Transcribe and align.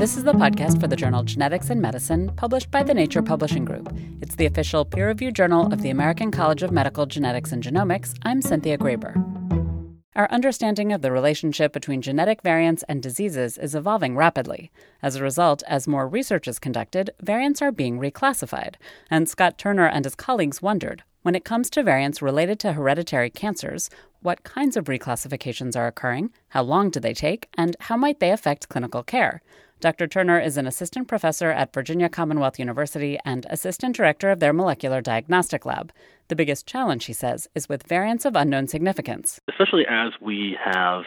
This 0.00 0.16
is 0.16 0.24
the 0.24 0.32
podcast 0.32 0.80
for 0.80 0.86
the 0.86 0.96
journal 0.96 1.22
Genetics 1.22 1.68
in 1.68 1.78
Medicine, 1.78 2.32
published 2.34 2.70
by 2.70 2.82
the 2.82 2.94
Nature 2.94 3.20
Publishing 3.20 3.66
Group. 3.66 3.94
It's 4.22 4.34
the 4.34 4.46
official 4.46 4.86
peer 4.86 5.08
reviewed 5.08 5.36
journal 5.36 5.70
of 5.70 5.82
the 5.82 5.90
American 5.90 6.30
College 6.30 6.62
of 6.62 6.72
Medical 6.72 7.04
Genetics 7.04 7.52
and 7.52 7.62
Genomics. 7.62 8.14
I'm 8.22 8.40
Cynthia 8.40 8.78
Graber. 8.78 9.14
Our 10.16 10.26
understanding 10.30 10.90
of 10.94 11.02
the 11.02 11.12
relationship 11.12 11.74
between 11.74 12.00
genetic 12.00 12.40
variants 12.40 12.82
and 12.88 13.02
diseases 13.02 13.58
is 13.58 13.74
evolving 13.74 14.16
rapidly. 14.16 14.70
As 15.02 15.16
a 15.16 15.22
result, 15.22 15.62
as 15.66 15.86
more 15.86 16.08
research 16.08 16.48
is 16.48 16.58
conducted, 16.58 17.10
variants 17.20 17.60
are 17.60 17.70
being 17.70 18.00
reclassified. 18.00 18.76
And 19.10 19.28
Scott 19.28 19.58
Turner 19.58 19.86
and 19.86 20.06
his 20.06 20.14
colleagues 20.14 20.62
wondered 20.62 21.02
when 21.22 21.34
it 21.34 21.44
comes 21.44 21.68
to 21.68 21.82
variants 21.82 22.22
related 22.22 22.58
to 22.60 22.72
hereditary 22.72 23.28
cancers, 23.28 23.90
what 24.22 24.44
kinds 24.44 24.76
of 24.76 24.84
reclassifications 24.84 25.76
are 25.76 25.86
occurring, 25.86 26.30
how 26.48 26.62
long 26.62 26.90
do 26.90 27.00
they 27.00 27.14
take, 27.14 27.48
and 27.54 27.74
how 27.80 27.96
might 27.96 28.20
they 28.20 28.30
affect 28.30 28.68
clinical 28.68 29.02
care? 29.02 29.42
Dr. 29.80 30.06
Turner 30.06 30.38
is 30.38 30.58
an 30.58 30.66
assistant 30.66 31.08
professor 31.08 31.50
at 31.50 31.72
Virginia 31.72 32.10
Commonwealth 32.10 32.58
University 32.58 33.18
and 33.24 33.46
assistant 33.48 33.96
director 33.96 34.30
of 34.30 34.38
their 34.38 34.52
molecular 34.52 35.00
diagnostic 35.00 35.64
lab. 35.64 35.90
The 36.28 36.36
biggest 36.36 36.66
challenge, 36.66 37.06
he 37.06 37.14
says, 37.14 37.48
is 37.54 37.66
with 37.66 37.86
variants 37.86 38.26
of 38.26 38.36
unknown 38.36 38.68
significance. 38.68 39.40
Especially 39.48 39.86
as 39.88 40.12
we 40.20 40.58
have 40.62 41.04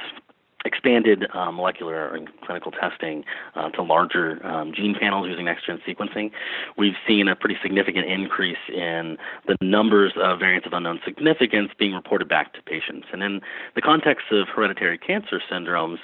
expanded 0.66 1.26
uh, 1.34 1.52
molecular 1.52 2.14
and 2.16 2.30
clinical 2.42 2.72
testing 2.72 3.24
uh, 3.56 3.70
to 3.72 3.82
larger 3.82 4.46
um, 4.46 4.74
gene 4.74 4.96
panels 5.00 5.28
using 5.28 5.46
next-gen 5.46 5.82
sequencing, 5.88 6.32
we've 6.78 6.96
seen 7.08 7.28
a 7.28 7.36
pretty 7.36 7.58
significant 7.62 8.06
increase 8.06 8.58
in 8.70 9.18
the 9.48 9.56
numbers 9.62 10.14
of 10.18 10.40
variants 10.40 10.66
of 10.66 10.74
unknown 10.74 11.00
significance 11.06 11.72
being 11.78 11.94
reported 11.94 12.28
back 12.28 12.54
to 12.54 12.62
patients. 12.62 13.08
And 13.12 13.24
in 13.24 13.42
the 13.76 13.82
context 13.82 14.26
of 14.32 14.48
hereditary 14.48 14.98
cancer 14.98 15.42
syndromes, 15.52 15.98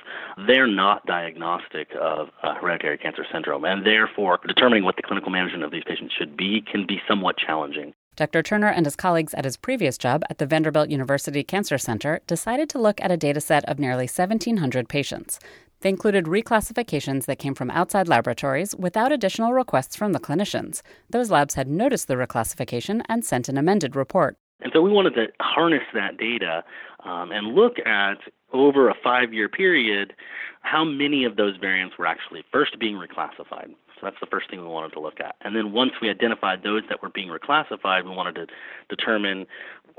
they're 0.47 0.67
not 0.67 1.05
diagnostic 1.05 1.89
of 1.99 2.29
hereditary 2.41 2.97
cancer 2.97 3.25
syndrome, 3.31 3.65
and 3.65 3.85
therefore 3.85 4.39
determining 4.47 4.83
what 4.83 4.95
the 4.95 5.03
clinical 5.03 5.31
management 5.31 5.63
of 5.63 5.71
these 5.71 5.83
patients 5.85 6.13
should 6.17 6.35
be 6.35 6.61
can 6.61 6.85
be 6.85 7.01
somewhat 7.07 7.37
challenging. 7.37 7.93
Dr. 8.19 8.43
Turner 8.43 8.67
and 8.67 8.85
his 8.85 8.97
colleagues 8.97 9.33
at 9.33 9.45
his 9.45 9.55
previous 9.55 9.97
job 9.97 10.23
at 10.29 10.39
the 10.39 10.45
Vanderbilt 10.45 10.89
University 10.89 11.41
Cancer 11.41 11.77
Center 11.77 12.19
decided 12.27 12.67
to 12.67 12.77
look 12.77 12.99
at 12.99 13.11
a 13.11 13.15
data 13.15 13.39
set 13.39 13.63
of 13.63 13.79
nearly 13.79 14.07
1,700 14.07 14.89
patients. 14.89 15.39
They 15.79 15.87
included 15.87 16.25
reclassifications 16.25 17.27
that 17.27 17.39
came 17.39 17.55
from 17.55 17.71
outside 17.71 18.09
laboratories 18.09 18.75
without 18.75 19.13
additional 19.13 19.53
requests 19.53 19.95
from 19.95 20.11
the 20.11 20.19
clinicians. 20.19 20.81
Those 21.09 21.31
labs 21.31 21.53
had 21.53 21.69
noticed 21.69 22.09
the 22.09 22.15
reclassification 22.15 23.03
and 23.07 23.23
sent 23.23 23.47
an 23.47 23.57
amended 23.57 23.95
report. 23.95 24.35
And 24.59 24.73
so 24.75 24.81
we 24.81 24.91
wanted 24.91 25.15
to 25.15 25.27
harness 25.39 25.83
that 25.93 26.17
data 26.17 26.65
um, 27.05 27.31
and 27.31 27.55
look 27.55 27.79
at 27.85 28.17
over 28.51 28.89
a 28.89 28.95
five 29.01 29.33
year 29.33 29.47
period 29.47 30.13
how 30.59 30.83
many 30.83 31.23
of 31.23 31.37
those 31.37 31.55
variants 31.55 31.97
were 31.97 32.05
actually 32.05 32.43
first 32.51 32.77
being 32.79 32.95
reclassified. 32.95 33.73
So 33.99 34.05
that's 34.05 34.19
the 34.19 34.27
first 34.27 34.49
thing 34.49 34.61
we 34.61 34.67
wanted 34.67 34.93
to 34.93 34.99
look 34.99 35.19
at. 35.19 35.35
And 35.41 35.55
then 35.55 35.71
once 35.71 35.91
we 36.01 36.09
identified 36.09 36.63
those 36.63 36.83
that 36.89 37.01
were 37.01 37.09
being 37.09 37.29
reclassified, 37.29 38.05
we 38.05 38.11
wanted 38.11 38.35
to 38.35 38.47
determine 38.87 39.45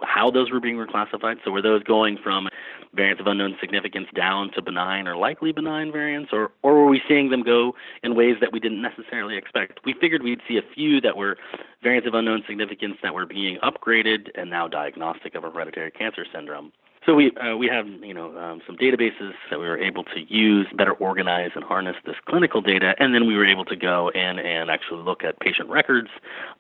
how 0.03 0.31
those 0.31 0.51
were 0.51 0.61
being 0.61 0.77
reclassified. 0.77 1.37
So 1.45 1.51
were 1.51 1.63
those 1.63 1.83
going 1.83 2.19
from 2.23 2.49
variants 2.95 3.21
of 3.21 3.27
unknown 3.27 3.57
significance 3.61 4.07
down 4.15 4.51
to 4.53 4.63
benign 4.63 5.07
or 5.07 5.17
likely 5.17 5.53
benign 5.53 5.93
variants, 5.93 6.31
or, 6.33 6.51
or 6.63 6.75
were 6.75 6.89
we 6.89 7.01
seeing 7.07 7.31
them 7.31 7.43
go 7.43 7.75
in 8.03 8.15
ways 8.15 8.37
that 8.41 8.53
we 8.53 8.61
didn't 8.61 8.83
necessarily 8.83 9.37
expect? 9.37 9.81
We 9.85 9.95
figured 10.01 10.23
we'd 10.23 10.41
see 10.49 10.57
a 10.57 10.75
few 10.75 11.01
that 11.03 11.17
were 11.17 11.37
variants 11.83 12.09
of 12.09 12.15
unknown 12.15 12.43
significance 12.49 12.97
that 13.03 13.15
were 13.15 13.27
being 13.27 13.59
upgraded 13.63 14.29
and 14.35 14.51
now 14.51 14.69
diagnostic 14.69 15.35
of 15.35 15.45
a 15.45 15.51
hereditary 15.51 15.91
cancer 15.91 16.25
syndrome. 16.33 16.73
So 17.07 17.15
we 17.15 17.33
uh, 17.37 17.57
we 17.57 17.67
have 17.69 17.87
you 17.87 18.13
know 18.13 18.37
um, 18.37 18.61
some 18.67 18.77
databases 18.77 19.33
that 19.49 19.59
we 19.59 19.67
were 19.67 19.79
able 19.79 20.05
to 20.05 20.21
use, 20.29 20.67
better 20.77 20.93
organize 20.93 21.51
and 21.55 21.65
harness 21.65 21.97
this 22.05 22.17
clinical 22.29 22.61
data, 22.61 22.95
and 22.99 23.15
then 23.15 23.27
we 23.27 23.37
were 23.37 23.47
able 23.47 23.65
to 23.67 23.77
go 23.77 24.11
in 24.15 24.39
and 24.39 24.71
actually 24.71 25.03
look 25.03 25.25
at 25.25 25.41
patient 25.41 25.71
records 25.71 26.09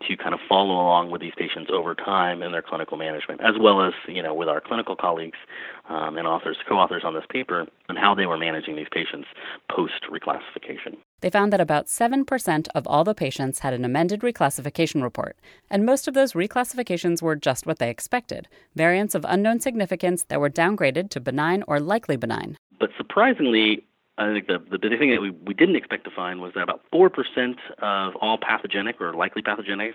to 0.08 0.16
kind 0.16 0.32
of 0.32 0.40
follow 0.48 0.74
along 0.74 1.10
with 1.10 1.20
these 1.20 1.34
patients 1.36 1.70
over 1.70 1.94
time 1.94 2.42
in 2.42 2.52
their 2.52 2.62
clinical 2.62 2.96
management, 2.96 3.42
as 3.42 3.56
well 3.60 3.82
as 3.82 3.92
you 4.08 4.22
know 4.22 4.32
with 4.32 4.48
our 4.48 4.62
clinical 4.62 4.96
colleagues 4.96 5.38
um, 5.90 6.16
and 6.16 6.26
authors, 6.26 6.56
co-authors 6.66 7.02
on 7.04 7.12
this 7.12 7.24
paper, 7.28 7.66
and 7.90 7.98
how 7.98 8.14
they 8.14 8.24
were 8.24 8.38
managing 8.38 8.76
these 8.76 8.88
patients 8.90 9.28
post 9.70 10.04
reclassification. 10.10 10.96
They 11.20 11.30
found 11.30 11.52
that 11.52 11.60
about 11.60 11.86
7% 11.86 12.68
of 12.74 12.86
all 12.86 13.04
the 13.04 13.14
patients 13.14 13.60
had 13.60 13.74
an 13.74 13.84
amended 13.84 14.20
reclassification 14.20 15.02
report, 15.02 15.36
and 15.70 15.84
most 15.84 16.08
of 16.08 16.14
those 16.14 16.32
reclassifications 16.32 17.20
were 17.20 17.36
just 17.36 17.66
what 17.66 17.78
they 17.78 17.90
expected 17.90 18.48
variants 18.74 19.14
of 19.14 19.26
unknown 19.28 19.60
significance 19.60 20.24
that 20.24 20.40
were 20.40 20.50
downgraded 20.50 21.10
to 21.10 21.20
benign 21.20 21.62
or 21.68 21.80
likely 21.80 22.16
benign. 22.16 22.56
But 22.78 22.90
surprisingly, 22.96 23.84
I 24.20 24.34
think 24.34 24.48
the, 24.48 24.62
the 24.70 24.78
big 24.78 24.98
thing 24.98 25.10
that 25.12 25.22
we, 25.22 25.30
we 25.30 25.54
didn't 25.54 25.76
expect 25.76 26.04
to 26.04 26.10
find 26.10 26.40
was 26.42 26.52
that 26.54 26.62
about 26.62 26.82
4% 26.92 27.54
of 27.78 28.14
all 28.16 28.36
pathogenic 28.36 29.00
or 29.00 29.14
likely 29.14 29.40
pathogenic 29.40 29.94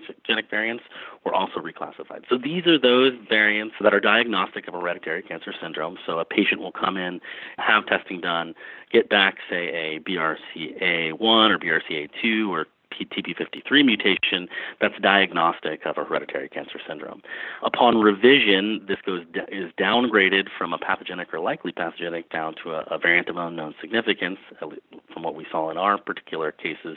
variants 0.50 0.82
were 1.24 1.32
also 1.32 1.60
reclassified. 1.60 2.24
So 2.28 2.36
these 2.36 2.66
are 2.66 2.76
those 2.76 3.12
variants 3.28 3.76
that 3.80 3.94
are 3.94 4.00
diagnostic 4.00 4.66
of 4.66 4.74
hereditary 4.74 5.22
cancer 5.22 5.54
syndrome. 5.62 5.96
So 6.04 6.18
a 6.18 6.24
patient 6.24 6.60
will 6.60 6.72
come 6.72 6.96
in, 6.96 7.20
have 7.58 7.86
testing 7.86 8.20
done, 8.20 8.54
get 8.90 9.08
back, 9.08 9.36
say, 9.48 9.68
a 9.68 10.00
BRCA1 10.00 11.20
or 11.20 11.58
BRCA2 11.58 12.48
or 12.48 12.66
TP53 13.04 13.84
mutation 13.84 14.48
that's 14.80 14.94
diagnostic 15.00 15.84
of 15.84 15.98
a 15.98 16.04
hereditary 16.04 16.48
cancer 16.48 16.80
syndrome. 16.86 17.22
Upon 17.62 17.98
revision, 17.98 18.84
this 18.88 18.98
goes 19.04 19.24
is 19.48 19.70
downgraded 19.78 20.48
from 20.56 20.72
a 20.72 20.78
pathogenic 20.78 21.32
or 21.32 21.40
likely 21.40 21.72
pathogenic 21.72 22.30
down 22.30 22.54
to 22.62 22.72
a, 22.72 22.80
a 22.90 22.98
variant 22.98 23.28
of 23.28 23.36
unknown 23.36 23.74
significance, 23.80 24.38
from 24.58 25.22
what 25.22 25.34
we 25.34 25.46
saw 25.50 25.70
in 25.70 25.76
our 25.76 25.98
particular 25.98 26.52
cases, 26.52 26.96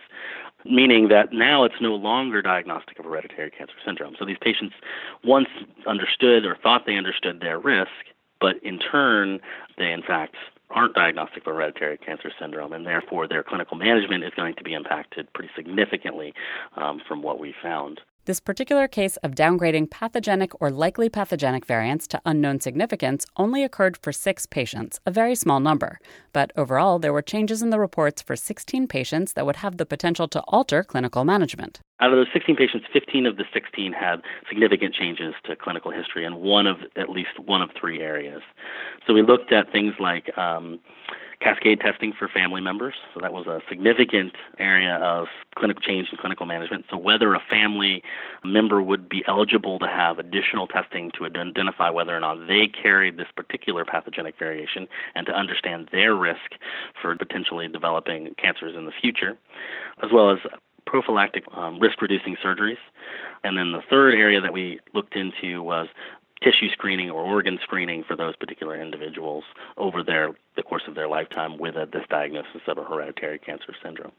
meaning 0.66 1.08
that 1.10 1.34
now 1.34 1.64
it's 1.64 1.82
no 1.82 1.96
longer 1.96 2.42
diagnostic 2.42 3.00
of 3.00 3.06
hereditary 3.06 3.52
cancer 3.52 3.74
syndrome. 3.86 4.16
So 4.18 4.26
these 4.26 4.38
patients 4.42 4.76
once 5.24 5.48
understood 5.88 6.46
or 6.46 6.58
thought 6.62 6.86
they 6.86 6.96
understood 6.96 7.40
their 7.42 7.60
risk, 7.60 7.92
but 8.40 8.56
in 8.64 8.80
turn, 8.80 9.40
they 9.78 9.92
in 9.92 10.02
fact 10.02 10.36
aren't 10.72 10.96
diagnostic 10.96 11.44
for 11.44 11.54
hereditary 11.54 11.98
cancer 11.98 12.32
syndrome, 12.40 12.74
and 12.74 12.86
therefore 12.86 13.28
their 13.28 13.44
clinical 13.44 13.78
management 13.78 14.24
is 14.24 14.32
going 14.36 14.56
to 14.56 14.64
be 14.64 14.74
impacted 14.74 15.32
pretty 15.34 15.50
significantly 15.56 16.34
um, 16.76 17.02
from 17.08 17.22
what 17.22 17.40
we 17.40 17.54
found. 17.62 18.02
This 18.26 18.40
particular 18.40 18.88
case 18.88 19.18
of 19.18 19.32
downgrading 19.32 19.90
pathogenic 19.90 20.52
or 20.62 20.70
likely 20.70 21.10
pathogenic 21.10 21.66
variants 21.66 22.08
to 22.10 22.22
unknown 22.26 22.60
significance 22.60 23.26
only 23.38 23.64
occurred 23.64 23.98
for 23.98 24.12
six 24.12 24.46
patients, 24.46 25.00
a 25.06 25.10
very 25.10 25.34
small 25.34 25.60
number. 25.60 26.00
But 26.32 26.52
overall, 26.56 27.00
there 27.00 27.14
were 27.14 27.24
changes 27.24 27.64
in 27.64 27.72
the 27.72 27.80
reports 27.80 28.22
for 28.22 28.36
16 28.36 28.88
patients 28.88 29.34
that 29.34 29.48
would 29.48 29.56
have 29.58 29.78
the 29.78 29.86
potential 29.86 30.28
to 30.28 30.42
alter 30.42 30.84
clinical 30.84 31.26
management. 31.26 31.80
Out 32.02 32.12
of 32.14 32.18
those 32.18 32.28
16 32.32 32.56
patients, 32.56 32.86
15 32.94 33.26
of 33.26 33.38
the 33.38 33.46
16 33.54 33.92
had 33.92 34.22
significant 34.48 34.94
changes 34.96 35.34
to 35.44 35.56
clinical 35.56 35.92
history 35.92 36.24
in 36.24 36.38
one 36.38 36.66
of 36.66 36.78
at 36.96 37.10
least 37.10 37.40
one 37.46 37.62
of 37.62 37.70
three 37.80 38.02
areas. 38.02 38.42
So 39.06 39.14
we 39.14 39.22
looked 39.22 39.52
at 39.52 39.72
things 39.72 39.94
like 40.00 40.36
um, 40.38 40.80
cascade 41.42 41.80
testing 41.80 42.14
for 42.18 42.28
family 42.28 42.62
members. 42.62 42.96
So 43.14 43.20
that 43.22 43.32
was 43.32 43.48
a 43.48 43.62
significant 43.70 44.34
area 44.60 44.96
of 44.96 45.28
clinical 45.56 45.82
change 45.82 46.08
and 46.10 46.20
clinical 46.20 46.46
management. 46.46 46.86
So 46.90 46.98
whether 46.98 47.34
a 47.34 47.42
family 47.50 48.04
member 48.44 48.82
would 48.82 49.08
be 49.08 49.24
eligible 49.28 49.80
to 49.80 49.88
have 49.88 50.20
additional 50.20 50.68
testing 50.68 51.12
to 51.18 51.26
identify 51.26 51.90
whether 51.90 52.16
or 52.16 52.20
not 52.20 52.48
they 52.48 52.68
carried 52.68 53.18
this 53.18 53.28
particular 53.36 53.86
pathogenic 53.86 54.38
variation 54.38 54.88
and 55.16 55.26
to 55.28 55.34
understand 55.34 55.90
their 55.92 56.16
risk 56.16 56.56
for 57.02 57.16
potentially 57.16 57.68
developing 57.68 58.36
cancers 58.38 58.76
in 58.76 58.86
the 58.86 58.94
future, 59.02 59.38
as 60.04 60.12
well 60.12 60.32
as 60.32 60.40
prophylactic 60.90 61.44
um, 61.54 61.80
risk 61.80 62.02
reducing 62.02 62.36
surgeries. 62.44 62.82
And 63.44 63.58
then 63.58 63.72
the 63.72 63.82
third 63.90 64.16
area 64.16 64.42
that 64.42 64.52
we 64.52 64.80
looked 64.94 65.16
into 65.16 65.62
was 65.62 65.88
tissue 66.42 66.70
screening 66.72 67.10
or 67.10 67.22
organ 67.22 67.60
screening 67.62 68.04
for 68.04 68.16
those 68.16 68.36
particular 68.36 68.82
individuals 68.82 69.44
over 69.78 70.04
their 70.04 70.32
the 70.56 70.64
course 70.64 70.84
of 70.88 70.96
their 70.96 71.08
lifetime 71.08 71.58
with 71.58 71.76
a, 71.76 71.88
this 71.92 72.04
diagnosis 72.10 72.62
of 72.68 72.78
a 72.78 72.84
hereditary 72.84 73.38
cancer 73.38 73.74
syndrome. 73.84 74.12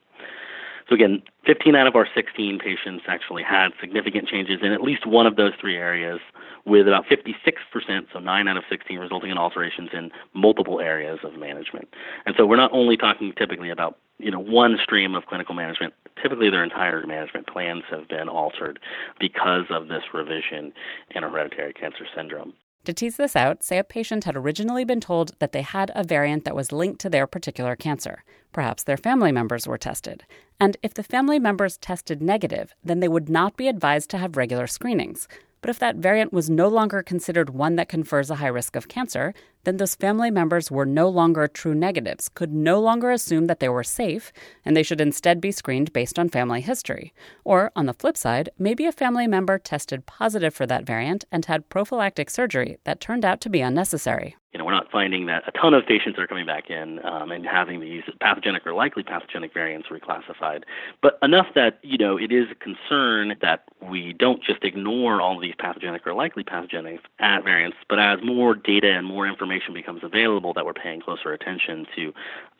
So 0.89 0.95
again, 0.95 1.23
15 1.47 1.77
out 1.77 1.87
of 1.87 1.95
our 1.95 2.09
16 2.15 2.59
patients 2.59 3.05
actually 3.07 3.43
had 3.43 3.69
significant 3.81 4.29
changes 4.29 4.59
in 4.63 4.73
at 4.73 4.83
least 4.83 5.07
one 5.07 5.27
of 5.27 5.37
those 5.37 5.53
three 5.61 5.77
areas, 5.77 6.19
with 6.67 6.89
about 6.89 7.07
56%, 7.07 8.07
so 8.13 8.19
9 8.19 8.49
out 8.49 8.57
of 8.57 8.65
16, 8.69 8.99
resulting 8.99 9.31
in 9.31 9.39
alterations 9.39 9.91
in 9.93 10.11
multiple 10.35 10.81
areas 10.81 11.21
of 11.23 11.39
management. 11.39 11.89
And 12.27 12.35
so 12.37 12.45
we're 12.45 12.57
not 12.57 12.73
only 12.73 12.97
talking 12.97 13.33
typically 13.39 13.71
about 13.71 13.99
you 14.23 14.31
know 14.31 14.41
one 14.41 14.79
stream 14.83 15.15
of 15.15 15.27
clinical 15.27 15.55
management. 15.55 15.95
Typically, 16.23 16.51
their 16.51 16.65
entire 16.65 17.07
management 17.07 17.47
plans 17.47 17.85
have 17.91 18.09
been 18.09 18.29
altered 18.29 18.79
because 19.19 19.65
of 19.71 19.89
this 19.89 20.03
revision 20.13 20.73
in 21.15 21.23
hereditary 21.23 21.73
cancer 21.73 22.07
syndrome. 22.15 22.53
To 22.85 22.95
tease 22.95 23.17
this 23.17 23.37
out, 23.37 23.63
say 23.63 23.79
a 23.79 23.85
patient 23.85 24.25
had 24.25 24.37
originally 24.37 24.85
been 24.85 25.01
told 25.01 25.33
that 25.39 25.53
they 25.53 25.61
had 25.61 25.93
a 25.95 26.03
variant 26.03 26.45
that 26.45 26.57
was 26.57 26.73
linked 26.73 27.01
to 27.03 27.11
their 27.11 27.27
particular 27.27 27.77
cancer. 27.77 28.25
Perhaps 28.53 28.85
their 28.85 28.97
family 28.97 29.33
members 29.33 29.67
were 29.67 29.77
tested. 29.77 30.25
And 30.59 30.79
if 30.83 30.95
the 30.95 31.03
family 31.03 31.39
members 31.39 31.77
tested 31.77 32.23
negative, 32.23 32.75
then 32.83 33.01
they 33.01 33.09
would 33.09 33.29
not 33.29 33.57
be 33.57 33.69
advised 33.69 34.09
to 34.11 34.19
have 34.19 34.37
regular 34.37 34.67
screenings. 34.67 35.29
But 35.61 35.71
if 35.71 35.79
that 35.79 35.97
variant 35.97 36.33
was 36.33 36.49
no 36.49 36.69
longer 36.69 37.03
considered 37.03 37.51
one 37.51 37.77
that 37.77 37.89
confers 37.89 38.31
a 38.31 38.37
high 38.37 38.49
risk 38.49 38.77
of 38.77 38.89
cancer, 38.89 39.35
then 39.65 39.77
those 39.77 39.95
family 39.95 40.31
members 40.31 40.71
were 40.71 40.87
no 40.87 41.09
longer 41.09 41.47
true 41.47 41.75
negatives, 41.75 42.31
could 42.31 42.53
no 42.53 42.81
longer 42.81 43.11
assume 43.11 43.47
that 43.47 43.61
they 43.61 43.69
were 43.69 43.85
safe, 43.85 44.33
and 44.65 44.75
they 44.75 44.83
should 44.83 45.01
instead 45.01 45.41
be 45.41 45.53
screened 45.53 45.93
based 45.93 46.19
on 46.19 46.29
family 46.31 46.63
history. 46.63 47.13
Or, 47.45 47.71
on 47.77 47.87
the 47.87 47.93
flip 47.93 48.17
side, 48.17 48.49
maybe 48.59 48.87
a 48.87 48.93
family 48.93 49.27
member 49.27 49.59
tested 49.59 50.07
positive 50.07 50.55
for 50.55 50.67
that 50.67 50.87
variant 50.87 51.25
and 51.31 51.45
had 51.45 51.69
prophylactic 51.69 52.31
surgery 52.31 52.79
that 52.85 53.01
turned 53.01 53.25
out 53.25 53.41
to 53.43 53.51
be 53.51 53.61
unnecessary 53.61 54.37
you 54.53 54.59
know, 54.59 54.65
we're 54.65 54.73
not 54.73 54.91
finding 54.91 55.27
that 55.27 55.45
a 55.47 55.53
ton 55.53 55.75
of 55.75 55.87
patients 55.87 56.19
are 56.19 56.27
coming 56.27 56.47
back 56.47 56.71
in 56.71 57.05
um, 57.05 57.31
and 57.31 57.47
having 57.47 57.81
these 57.81 58.03
pathogenic 58.21 58.67
or 58.67 58.73
likely 58.73 59.03
pathogenic 59.03 59.55
variants 59.55 59.89
reclassified, 59.89 60.65
but 61.03 61.19
enough 61.23 61.47
that 61.55 61.79
you 61.83 61.97
know 61.97 62.17
it 62.17 62.33
is 62.33 62.47
a 62.51 62.55
concern 62.57 63.37
that 63.41 63.65
we 63.81 64.13
don't 64.13 64.43
just 64.43 64.65
ignore 64.65 65.21
all 65.21 65.37
of 65.37 65.43
these 65.43 65.55
pathogenic 65.59 66.07
or 66.07 66.15
likely 66.15 66.43
pathogenic 66.43 67.01
variants, 67.21 67.77
but 67.89 68.01
as 68.01 68.19
more 68.25 68.55
data 68.55 68.91
and 68.91 69.07
more 69.07 69.27
information 69.27 69.73
becomes 69.73 70.03
available, 70.03 70.53
that 70.53 70.67
we're 70.67 70.73
paying 70.73 71.01
closer 71.01 71.33
attention 71.33 71.87
to 71.95 72.13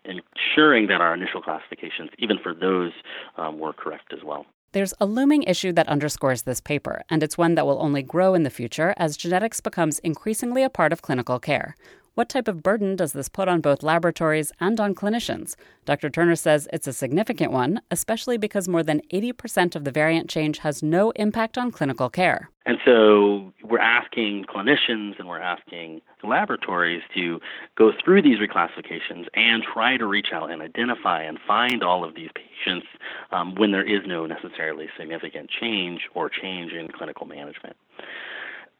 ensuring 0.05 0.87
that 0.87 1.01
our 1.01 1.13
initial 1.13 1.43
classifications, 1.43 2.11
even 2.19 2.39
for 2.39 2.55
those, 2.55 2.93
um, 3.37 3.59
were 3.59 3.73
correct 3.73 4.13
as 4.13 4.21
well. 4.25 4.47
There's 4.73 4.95
a 5.01 5.07
looming 5.07 5.43
issue 5.43 5.73
that 5.73 5.89
underscores 5.89 6.43
this 6.43 6.61
paper, 6.61 7.03
and 7.11 7.25
it's 7.25 7.37
one 7.37 7.57
that 7.57 7.67
will 7.67 7.83
only 7.83 8.05
grow 8.05 8.35
in 8.35 8.45
the 8.45 8.51
future 8.51 8.95
as 8.97 9.17
genetics 9.17 9.61
becomes 9.61 9.99
increasingly 9.99 10.63
a 10.63 10.71
part 10.71 10.93
of 10.93 11.03
clinical 11.03 11.41
care. 11.41 11.75
What 12.15 12.29
type 12.29 12.49
of 12.49 12.63
burden 12.63 12.97
does 12.97 13.13
this 13.13 13.29
put 13.29 13.47
on 13.47 13.61
both 13.61 13.85
laboratories 13.85 14.51
and 14.59 14.81
on 14.81 14.97
clinicians? 14.97 15.55
Dr. 15.85 16.11
Turner 16.11 16.35
says 16.35 16.67
it's 16.73 16.89
a 16.89 16.93
significant 16.93 17.53
one, 17.53 17.81
especially 17.93 18.37
because 18.37 18.67
more 18.67 18.83
than 18.83 19.01
80% 19.13 19.77
of 19.77 19.85
the 19.85 19.93
variant 19.93 20.29
change 20.29 20.59
has 20.59 20.83
no 20.83 21.13
impact 21.13 21.57
on 21.57 21.71
clinical 21.71 22.11
care. 22.11 22.51
And 22.67 22.79
so 22.85 23.53
we're 23.63 23.79
asking 23.79 24.47
clinicians 24.53 25.21
and 25.21 25.29
we're 25.29 25.41
asking 25.41 26.03
laboratories 26.25 27.03
to 27.15 27.39
go 27.79 27.93
through 28.05 28.23
these 28.23 28.39
reclassifications 28.39 29.27
and 29.35 29.63
try 29.63 29.97
to 29.97 30.05
reach 30.05 30.29
out 30.33 30.51
and 30.51 30.63
identify 30.63 31.23
and 31.23 31.39
find 31.47 31.85
all 31.85 32.05
of 32.05 32.17
these 32.17 32.31
patients 32.35 32.87
um, 33.31 33.55
when 33.55 33.71
there 33.71 33.87
is 33.87 34.01
no 34.05 34.27
necessarily 34.27 34.89
significant 34.99 35.49
change 35.49 36.03
or 36.15 36.29
change 36.29 36.73
in 36.73 36.89
clinical 36.89 37.25
management. 37.25 37.77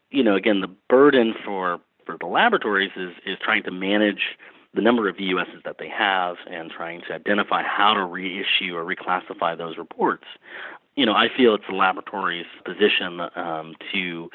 You 0.09 0.23
know, 0.23 0.35
again, 0.35 0.59
the 0.59 0.75
burden 0.89 1.33
for 1.45 1.79
for 2.05 2.17
the 2.19 2.27
laboratories 2.27 2.91
is 2.95 3.11
is 3.25 3.37
trying 3.41 3.63
to 3.63 3.71
manage 3.71 4.37
the 4.73 4.81
number 4.81 5.09
of 5.09 5.17
VUSs 5.17 5.63
that 5.65 5.77
they 5.79 5.89
have 5.89 6.37
and 6.49 6.71
trying 6.71 7.01
to 7.07 7.13
identify 7.13 7.61
how 7.63 7.93
to 7.93 8.05
reissue 8.05 8.75
or 8.75 8.85
reclassify 8.85 9.57
those 9.57 9.77
reports. 9.77 10.25
You 10.95 11.05
know, 11.05 11.13
I 11.13 11.27
feel 11.35 11.55
it's 11.55 11.65
the 11.69 11.75
laboratory's 11.75 12.45
position 12.65 13.19
um, 13.35 13.75
to 13.93 14.29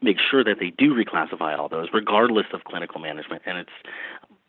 make 0.00 0.16
sure 0.18 0.42
that 0.42 0.56
they 0.58 0.70
do 0.70 0.94
reclassify 0.94 1.58
all 1.58 1.68
those, 1.68 1.88
regardless 1.92 2.46
of 2.52 2.64
clinical 2.64 3.00
management. 3.00 3.42
And 3.46 3.58
it's, 3.58 3.70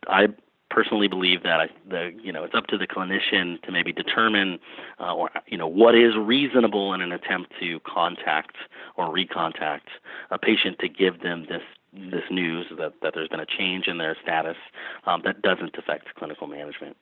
I 0.08 0.28
personally 0.74 1.08
believe 1.08 1.44
that 1.44 1.60
I, 1.60 1.70
the 1.88 2.12
you 2.22 2.32
know 2.32 2.44
it's 2.44 2.56
up 2.56 2.68
to 2.68 2.78
the 2.78 2.88
clinician 2.88 3.62
to 3.62 3.72
maybe 3.72 3.94
determine 3.94 4.60
uh, 5.00 5.14
or 5.14 5.30
you 5.48 5.58
know 5.58 5.68
what 5.68 5.96
is 5.96 6.16
reasonable 6.18 6.94
in 6.94 7.02
an 7.02 7.12
attempt 7.12 7.54
to 7.60 7.80
contact 7.82 8.56
or 8.98 9.14
recontact 9.14 9.94
a 10.32 10.40
patient 10.40 10.80
to 10.80 10.90
give 10.90 11.22
them 11.22 11.46
this 11.48 11.62
this 11.94 12.24
news 12.32 12.66
that, 12.80 12.94
that 13.04 13.14
there's 13.14 13.30
been 13.30 13.40
a 13.40 13.46
change 13.46 13.88
in 13.88 14.00
their 14.00 14.18
status 14.22 14.58
um, 15.06 15.22
that 15.24 15.44
doesn't 15.44 15.78
affect 15.78 16.16
clinical 16.16 16.48
management. 16.48 16.98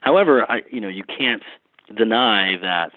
However, 0.00 0.50
I, 0.50 0.62
you 0.68 0.80
know, 0.80 0.88
you 0.88 1.04
can't 1.04 1.44
deny 1.96 2.56
that 2.60 2.92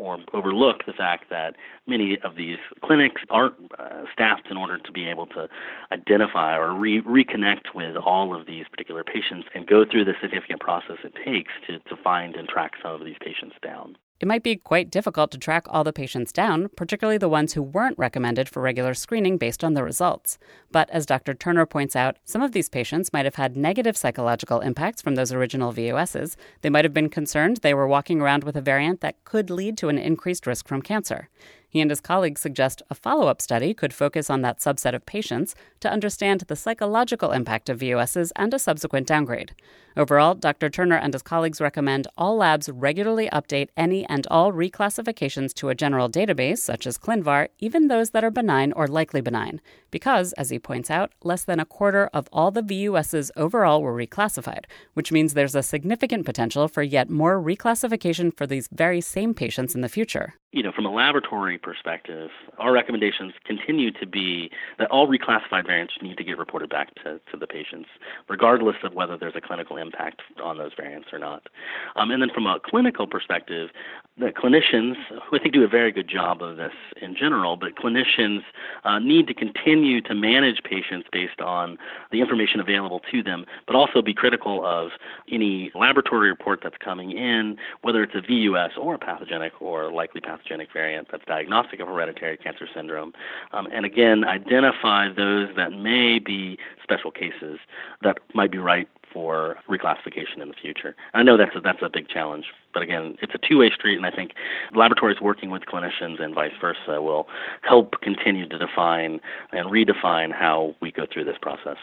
or 0.00 0.18
overlook 0.32 0.86
the 0.86 0.92
fact 0.92 1.26
that 1.28 1.54
many 1.86 2.18
of 2.24 2.34
these 2.34 2.56
clinics 2.82 3.20
aren't 3.28 3.54
uh, 3.78 4.04
staffed 4.12 4.48
in 4.50 4.56
order 4.56 4.78
to 4.78 4.90
be 4.90 5.06
able 5.06 5.26
to 5.26 5.46
identify 5.92 6.56
or 6.56 6.74
re- 6.74 7.02
reconnect 7.02 7.74
with 7.74 7.96
all 7.96 8.34
of 8.34 8.46
these 8.46 8.64
particular 8.70 9.04
patients 9.04 9.46
and 9.54 9.66
go 9.66 9.84
through 9.84 10.04
the 10.04 10.14
significant 10.22 10.60
process 10.60 10.96
it 11.04 11.14
takes 11.22 11.52
to, 11.66 11.78
to 11.80 12.02
find 12.02 12.34
and 12.34 12.48
track 12.48 12.72
some 12.82 12.92
of 12.92 13.04
these 13.04 13.18
patients 13.20 13.56
down. 13.62 13.96
It 14.20 14.28
might 14.28 14.42
be 14.42 14.56
quite 14.56 14.90
difficult 14.90 15.30
to 15.30 15.38
track 15.38 15.64
all 15.70 15.82
the 15.82 15.94
patients 15.94 16.30
down, 16.30 16.68
particularly 16.76 17.16
the 17.16 17.28
ones 17.28 17.54
who 17.54 17.62
weren't 17.62 17.98
recommended 17.98 18.50
for 18.50 18.60
regular 18.60 18.92
screening 18.92 19.38
based 19.38 19.64
on 19.64 19.72
the 19.72 19.82
results. 19.82 20.38
But 20.70 20.90
as 20.90 21.06
Dr. 21.06 21.32
Turner 21.32 21.64
points 21.64 21.96
out, 21.96 22.18
some 22.26 22.42
of 22.42 22.52
these 22.52 22.68
patients 22.68 23.14
might 23.14 23.24
have 23.24 23.36
had 23.36 23.56
negative 23.56 23.96
psychological 23.96 24.60
impacts 24.60 25.00
from 25.00 25.14
those 25.14 25.32
original 25.32 25.72
VUSs. 25.72 26.36
They 26.60 26.68
might 26.68 26.84
have 26.84 26.92
been 26.92 27.08
concerned 27.08 27.58
they 27.58 27.72
were 27.72 27.88
walking 27.88 28.20
around 28.20 28.44
with 28.44 28.56
a 28.56 28.60
variant 28.60 29.00
that 29.00 29.24
could 29.24 29.48
lead 29.48 29.78
to 29.78 29.88
an 29.88 29.96
increased 29.96 30.46
risk 30.46 30.68
from 30.68 30.82
cancer. 30.82 31.30
He 31.70 31.80
and 31.80 31.88
his 31.88 32.00
colleagues 32.00 32.40
suggest 32.40 32.82
a 32.90 32.96
follow 32.96 33.28
up 33.28 33.40
study 33.40 33.74
could 33.74 33.94
focus 33.94 34.28
on 34.28 34.42
that 34.42 34.58
subset 34.58 34.92
of 34.92 35.06
patients 35.06 35.54
to 35.78 35.90
understand 35.90 36.40
the 36.40 36.56
psychological 36.56 37.30
impact 37.30 37.68
of 37.68 37.78
VUSs 37.78 38.32
and 38.34 38.52
a 38.52 38.58
subsequent 38.58 39.06
downgrade. 39.06 39.54
Overall, 39.96 40.34
Dr. 40.34 40.68
Turner 40.68 40.96
and 40.96 41.12
his 41.12 41.22
colleagues 41.22 41.60
recommend 41.60 42.08
all 42.18 42.36
labs 42.36 42.68
regularly 42.68 43.28
update 43.32 43.68
any 43.76 44.04
and 44.06 44.26
all 44.32 44.52
reclassifications 44.52 45.54
to 45.54 45.68
a 45.68 45.74
general 45.74 46.08
database, 46.08 46.58
such 46.58 46.88
as 46.88 46.98
ClinVar, 46.98 47.48
even 47.60 47.86
those 47.86 48.10
that 48.10 48.24
are 48.24 48.30
benign 48.32 48.72
or 48.72 48.88
likely 48.88 49.20
benign, 49.20 49.60
because, 49.92 50.32
as 50.32 50.50
he 50.50 50.58
points 50.58 50.90
out, 50.90 51.12
less 51.22 51.44
than 51.44 51.60
a 51.60 51.64
quarter 51.64 52.10
of 52.12 52.28
all 52.32 52.50
the 52.50 52.62
VUSs 52.62 53.30
overall 53.36 53.80
were 53.80 53.94
reclassified, 53.94 54.64
which 54.94 55.12
means 55.12 55.34
there's 55.34 55.54
a 55.54 55.62
significant 55.62 56.26
potential 56.26 56.66
for 56.66 56.82
yet 56.82 57.08
more 57.08 57.40
reclassification 57.40 58.36
for 58.36 58.46
these 58.46 58.68
very 58.72 59.00
same 59.00 59.34
patients 59.34 59.76
in 59.76 59.82
the 59.82 59.88
future 59.88 60.34
you 60.52 60.64
know, 60.64 60.72
from 60.72 60.84
a 60.84 60.90
laboratory 60.90 61.58
perspective, 61.58 62.30
our 62.58 62.72
recommendations 62.72 63.32
continue 63.44 63.92
to 63.92 64.06
be 64.06 64.50
that 64.78 64.90
all 64.90 65.06
reclassified 65.06 65.64
variants 65.64 65.94
need 66.02 66.16
to 66.18 66.24
get 66.24 66.38
reported 66.38 66.68
back 66.68 66.92
to, 66.96 67.20
to 67.30 67.36
the 67.38 67.46
patients, 67.46 67.88
regardless 68.28 68.76
of 68.82 68.92
whether 68.92 69.16
there's 69.16 69.36
a 69.36 69.40
clinical 69.40 69.76
impact 69.76 70.22
on 70.42 70.58
those 70.58 70.72
variants 70.76 71.08
or 71.12 71.20
not. 71.20 71.48
Um, 71.94 72.10
and 72.10 72.20
then 72.20 72.30
from 72.34 72.46
a 72.46 72.58
clinical 72.64 73.06
perspective, 73.06 73.70
the 74.18 74.26
clinicians, 74.26 74.96
who 75.08 75.36
I 75.36 75.38
think 75.38 75.54
do 75.54 75.64
a 75.64 75.68
very 75.68 75.92
good 75.92 76.08
job 76.08 76.42
of 76.42 76.56
this 76.58 76.72
in 77.00 77.16
general, 77.16 77.56
but 77.56 77.76
clinicians 77.76 78.40
uh, 78.84 78.98
need 78.98 79.26
to 79.28 79.34
continue 79.34 80.02
to 80.02 80.14
manage 80.14 80.62
patients 80.62 81.08
based 81.10 81.40
on 81.40 81.78
the 82.12 82.20
information 82.20 82.60
available 82.60 83.00
to 83.10 83.22
them, 83.22 83.46
but 83.66 83.76
also 83.76 84.02
be 84.02 84.12
critical 84.12 84.64
of 84.66 84.90
any 85.30 85.70
laboratory 85.74 86.28
report 86.28 86.60
that's 86.62 86.76
coming 86.76 87.12
in, 87.12 87.56
whether 87.82 88.02
it's 88.02 88.14
a 88.14 88.20
VUS 88.20 88.72
or 88.78 88.94
a 88.94 88.98
pathogenic 88.98 89.52
or 89.62 89.90
likely 89.90 90.20
pathogenic 90.20 90.40
pathogenic 90.50 90.72
variant 90.72 91.08
that's 91.10 91.24
diagnostic 91.26 91.80
of 91.80 91.88
hereditary 91.88 92.36
cancer 92.36 92.66
syndrome. 92.74 93.12
Um, 93.52 93.68
and 93.72 93.84
again, 93.84 94.24
identify 94.24 95.08
those 95.12 95.48
that 95.56 95.72
may 95.72 96.18
be 96.18 96.58
special 96.82 97.10
cases 97.10 97.58
that 98.02 98.18
might 98.34 98.50
be 98.50 98.58
right 98.58 98.88
for 99.12 99.56
reclassification 99.68 100.40
in 100.40 100.48
the 100.48 100.54
future. 100.60 100.94
I 101.14 101.22
know 101.22 101.36
that's 101.36 101.54
a, 101.56 101.60
that's 101.60 101.82
a 101.82 101.90
big 101.92 102.08
challenge, 102.08 102.46
but 102.72 102.82
again, 102.82 103.16
it's 103.22 103.34
a 103.34 103.38
two-way 103.38 103.70
street, 103.70 103.96
and 103.96 104.06
I 104.06 104.10
think 104.10 104.32
laboratories 104.74 105.20
working 105.20 105.50
with 105.50 105.62
clinicians 105.62 106.22
and 106.22 106.34
vice 106.34 106.52
versa 106.60 107.02
will 107.02 107.26
help 107.62 108.00
continue 108.02 108.48
to 108.48 108.58
define 108.58 109.20
and 109.52 109.70
redefine 109.70 110.32
how 110.32 110.74
we 110.80 110.92
go 110.92 111.06
through 111.12 111.24
this 111.24 111.38
process. 111.40 111.76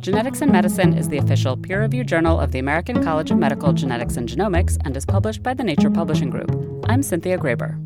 Genetics 0.00 0.42
in 0.42 0.52
Medicine 0.52 0.92
is 0.92 1.08
the 1.08 1.16
official 1.16 1.56
peer 1.56 1.80
reviewed 1.80 2.06
journal 2.06 2.38
of 2.38 2.52
the 2.52 2.58
American 2.58 3.02
College 3.02 3.30
of 3.30 3.38
Medical 3.38 3.72
Genetics 3.72 4.18
and 4.18 4.28
Genomics 4.28 4.76
and 4.84 4.94
is 4.96 5.06
published 5.06 5.42
by 5.42 5.54
the 5.54 5.64
Nature 5.64 5.90
Publishing 5.90 6.28
Group. 6.28 6.50
I'm 6.90 7.02
Cynthia 7.02 7.38
Graber. 7.38 7.83